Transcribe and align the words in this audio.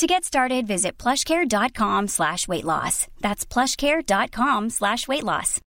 To 0.00 0.06
get 0.06 0.24
started, 0.24 0.66
visit 0.66 0.96
plushcare.com 0.96 2.08
slash 2.08 2.48
weight 2.48 2.64
loss. 2.64 3.06
That's 3.20 3.44
plushcare.com 3.44 4.70
slash 4.70 5.06
weight 5.06 5.24
loss. 5.24 5.60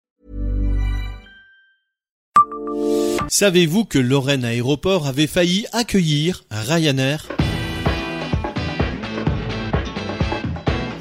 Savez-vous 3.30 3.86
que 3.86 4.00
Lorraine 4.00 4.44
Aéroport 4.44 5.06
avait 5.06 5.28
failli 5.28 5.68
accueillir 5.72 6.46
Ryanair? 6.50 7.28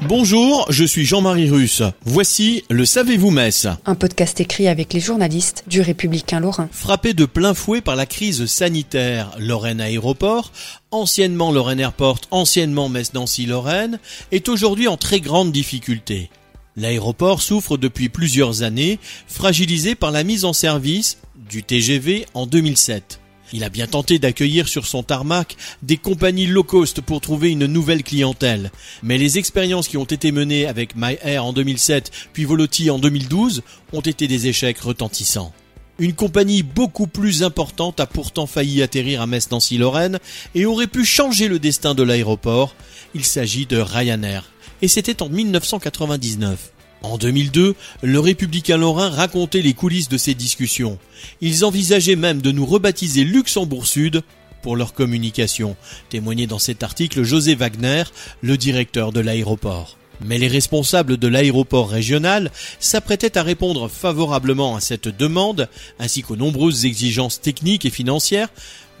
Bonjour, 0.07 0.65
je 0.69 0.83
suis 0.83 1.05
Jean-Marie 1.05 1.49
Russe. 1.49 1.81
Voici 2.03 2.65
le 2.69 2.85
Savez-vous 2.85 3.31
Metz 3.31 3.67
Un 3.85 3.95
podcast 3.95 4.41
écrit 4.41 4.67
avec 4.67 4.91
les 4.91 4.99
journalistes 4.99 5.63
du 5.67 5.79
Républicain 5.79 6.41
Lorrain. 6.41 6.67
Frappé 6.71 7.13
de 7.13 7.25
plein 7.25 7.53
fouet 7.53 7.79
par 7.79 7.95
la 7.95 8.05
crise 8.05 8.45
sanitaire, 8.45 9.31
Lorraine 9.39 9.79
Aéroport, 9.79 10.51
anciennement 10.91 11.53
Lorraine 11.53 11.79
Airport, 11.79 12.19
anciennement 12.31 12.89
Metz-Nancy-Lorraine, 12.89 13.99
est 14.33 14.49
aujourd'hui 14.49 14.89
en 14.89 14.97
très 14.97 15.21
grande 15.21 15.53
difficulté. 15.53 16.29
L'aéroport 16.75 17.41
souffre 17.41 17.77
depuis 17.77 18.09
plusieurs 18.09 18.61
années, 18.61 18.99
fragilisé 19.27 19.95
par 19.95 20.11
la 20.11 20.25
mise 20.25 20.43
en 20.43 20.53
service 20.53 21.17
du 21.49 21.63
TGV 21.63 22.25
en 22.33 22.45
2007. 22.45 23.21
Il 23.51 23.63
a 23.63 23.69
bien 23.69 23.87
tenté 23.87 24.19
d'accueillir 24.19 24.67
sur 24.67 24.87
son 24.87 25.03
tarmac 25.03 25.57
des 25.81 25.97
compagnies 25.97 26.47
low 26.47 26.63
cost 26.63 27.01
pour 27.01 27.21
trouver 27.21 27.51
une 27.51 27.65
nouvelle 27.65 28.03
clientèle. 28.03 28.71
Mais 29.03 29.17
les 29.17 29.37
expériences 29.37 29.87
qui 29.87 29.97
ont 29.97 30.05
été 30.05 30.31
menées 30.31 30.65
avec 30.65 30.95
MyAir 30.95 31.45
en 31.45 31.53
2007 31.53 32.11
puis 32.33 32.45
Voloti 32.45 32.89
en 32.89 32.99
2012 32.99 33.63
ont 33.91 34.01
été 34.01 34.27
des 34.27 34.47
échecs 34.47 34.79
retentissants. 34.79 35.53
Une 35.99 36.13
compagnie 36.13 36.63
beaucoup 36.63 37.05
plus 37.05 37.43
importante 37.43 37.99
a 37.99 38.07
pourtant 38.07 38.47
failli 38.47 38.81
atterrir 38.81 39.21
à 39.21 39.27
Metz-Nancy-Lorraine 39.27 40.19
et 40.55 40.65
aurait 40.65 40.87
pu 40.87 41.05
changer 41.05 41.47
le 41.47 41.59
destin 41.59 41.93
de 41.93 42.01
l'aéroport. 42.01 42.75
Il 43.13 43.23
s'agit 43.25 43.67
de 43.67 43.77
Ryanair. 43.77 44.49
Et 44.81 44.87
c'était 44.87 45.21
en 45.21 45.29
1999. 45.29 46.71
En 47.03 47.17
2002, 47.17 47.75
le 48.01 48.19
républicain 48.19 48.77
lorrain 48.77 49.09
racontait 49.09 49.61
les 49.61 49.73
coulisses 49.73 50.07
de 50.07 50.17
ces 50.17 50.33
discussions. 50.33 50.97
Ils 51.41 51.65
envisageaient 51.65 52.15
même 52.15 52.41
de 52.41 52.51
nous 52.51 52.65
rebaptiser 52.65 53.25
Luxembourg 53.25 53.85
Sud 53.85 54.23
pour 54.61 54.77
leur 54.77 54.93
communication, 54.93 55.75
témoignait 56.09 56.47
dans 56.47 56.59
cet 56.59 56.81
article 56.81 57.23
José 57.23 57.55
Wagner, 57.55 58.03
le 58.41 58.55
directeur 58.55 59.11
de 59.11 59.19
l'aéroport. 59.19 59.97
Mais 60.23 60.37
les 60.37 60.47
responsables 60.47 61.17
de 61.17 61.27
l'aéroport 61.27 61.89
régional 61.89 62.49
s'apprêtaient 62.79 63.37
à 63.37 63.43
répondre 63.43 63.89
favorablement 63.89 64.77
à 64.77 64.79
cette 64.79 65.09
demande, 65.09 65.67
ainsi 65.99 66.21
qu'aux 66.21 66.37
nombreuses 66.37 66.85
exigences 66.85 67.41
techniques 67.41 67.85
et 67.85 67.89
financières 67.89 68.49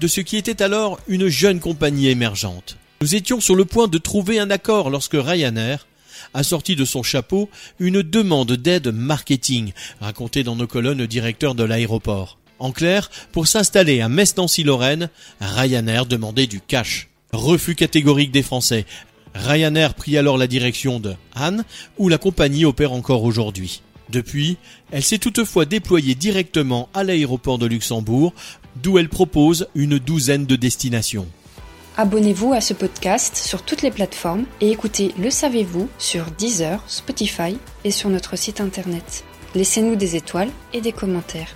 de 0.01 0.07
ce 0.07 0.19
qui 0.19 0.35
était 0.35 0.61
alors 0.61 0.99
une 1.07 1.29
jeune 1.29 1.61
compagnie 1.61 2.09
émergente. 2.09 2.75
Nous 3.01 3.15
étions 3.15 3.39
sur 3.39 3.55
le 3.55 3.63
point 3.63 3.87
de 3.87 3.97
trouver 3.97 4.39
un 4.39 4.49
accord 4.49 4.89
lorsque 4.89 5.15
Ryanair, 5.15 5.87
a 6.33 6.43
sorti 6.43 6.75
de 6.75 6.85
son 6.85 7.03
chapeau 7.03 7.49
une 7.79 8.01
demande 8.01 8.53
d'aide 8.53 8.89
marketing, 8.89 9.73
racontée 9.99 10.43
dans 10.43 10.55
nos 10.55 10.67
colonnes 10.67 11.05
directeur 11.05 11.55
de 11.55 11.63
l'aéroport. 11.63 12.37
En 12.59 12.71
clair, 12.71 13.09
pour 13.31 13.47
s'installer 13.47 14.01
à 14.01 14.09
Metz-Nancy-Lorraine, 14.09 15.09
Ryanair 15.41 16.05
demandait 16.05 16.47
du 16.47 16.61
cash. 16.61 17.09
Refus 17.31 17.75
catégorique 17.75 18.31
des 18.31 18.43
Français. 18.43 18.85
Ryanair 19.33 19.95
prit 19.95 20.17
alors 20.17 20.37
la 20.37 20.47
direction 20.47 20.99
de 20.99 21.15
Anne, 21.35 21.65
où 21.97 22.07
la 22.07 22.17
compagnie 22.17 22.65
opère 22.65 22.93
encore 22.93 23.23
aujourd'hui. 23.23 23.81
Depuis, 24.09 24.57
elle 24.91 25.03
s'est 25.03 25.17
toutefois 25.17 25.65
déployée 25.65 26.15
directement 26.15 26.89
à 26.93 27.03
l'aéroport 27.03 27.57
de 27.57 27.65
Luxembourg, 27.65 28.33
d'où 28.81 28.97
elle 28.97 29.09
propose 29.09 29.67
une 29.75 29.97
douzaine 29.97 30.45
de 30.45 30.55
destinations. 30.55 31.27
Abonnez-vous 31.95 32.53
à 32.53 32.59
ce 32.59 32.73
podcast 32.73 33.35
sur 33.35 33.61
toutes 33.61 33.83
les 33.83 33.91
plateformes 33.91 34.45
et 34.61 34.71
écoutez 34.71 35.13
Le 35.19 35.29
Savez-vous 35.29 35.87
sur 35.99 36.25
Deezer, 36.31 36.83
Spotify 36.89 37.59
et 37.83 37.91
sur 37.91 38.09
notre 38.09 38.35
site 38.35 38.61
internet. 38.61 39.23
Laissez-nous 39.53 39.95
des 39.95 40.15
étoiles 40.15 40.49
et 40.73 40.81
des 40.81 40.91
commentaires. 40.91 41.55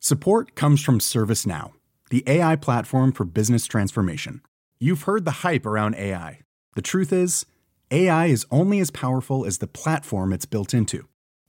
Support 0.00 0.54
comes 0.54 0.76
from 0.76 1.00
ServiceNow, 1.00 1.72
the 2.10 2.22
AI 2.26 2.56
platform 2.56 3.12
for 3.12 3.24
business 3.24 3.66
transformation. 3.66 4.42
You've 4.78 5.04
heard 5.04 5.24
the 5.24 5.42
hype 5.42 5.64
around 5.64 5.94
AI. 5.94 6.40
The 6.76 6.82
truth 6.82 7.10
is, 7.10 7.46
AI 7.90 8.26
is 8.26 8.44
only 8.50 8.80
as 8.80 8.90
powerful 8.90 9.46
as 9.46 9.58
the 9.58 9.66
platform 9.66 10.34
it's 10.34 10.44
built 10.44 10.74
into. 10.74 11.08